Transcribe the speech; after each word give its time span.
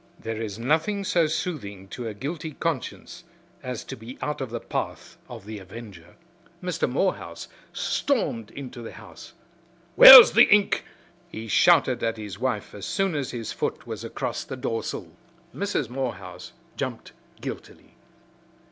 There 0.19 0.41
is 0.41 0.57
nothing 0.57 1.03
so 1.03 1.27
soothing 1.27 1.87
to 1.89 2.07
a 2.07 2.15
guilty 2.15 2.53
conscience 2.53 3.23
as 3.61 3.83
to 3.83 3.95
be 3.95 4.17
out 4.19 4.41
of 4.41 4.49
the 4.49 4.59
path 4.59 5.19
of 5.29 5.45
the 5.45 5.59
avenger. 5.59 6.15
Mr. 6.59 6.89
Morehouse 6.89 7.47
stormed 7.71 8.49
into 8.49 8.81
the 8.81 8.93
house. 8.93 9.33
"Where's 9.95 10.31
the 10.31 10.45
ink?" 10.45 10.85
he 11.27 11.47
shouted 11.47 12.01
at 12.01 12.17
his 12.17 12.39
wife 12.39 12.73
as 12.73 12.87
soon 12.87 13.13
as 13.13 13.29
his 13.29 13.51
foot 13.51 13.85
was 13.85 14.03
across 14.03 14.43
the 14.43 14.57
doorsill. 14.57 15.11
Mrs. 15.55 15.87
Morehouse 15.87 16.53
jumped, 16.75 17.11
guiltily. 17.39 17.93